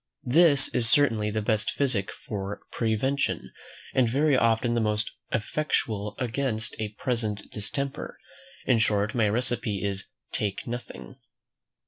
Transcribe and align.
This 0.25 0.67
is 0.69 0.89
certainly 0.89 1.29
the 1.29 1.43
best 1.43 1.69
physic 1.69 2.09
for 2.11 2.61
prevention, 2.71 3.51
and 3.93 4.09
very 4.09 4.35
often 4.35 4.73
the 4.73 4.81
most 4.81 5.11
effectual 5.31 6.15
against 6.17 6.73
a 6.79 6.95
present 6.97 7.51
distemper. 7.51 8.17
In 8.65 8.79
short, 8.79 9.13
my 9.13 9.29
recipe 9.29 9.83
is 9.83 10.07
"Take 10.31 10.65
nothing." 10.65 11.17